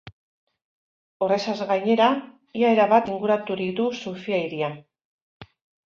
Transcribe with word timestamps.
Horrezaz 1.25 1.57
gainera, 1.73 2.09
ia 2.63 2.73
erabat 2.79 3.13
inguraturik 3.17 3.79
du 3.83 3.89
Sofia-hiria. 4.03 4.77